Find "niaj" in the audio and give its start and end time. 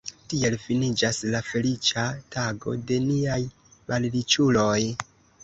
3.05-3.39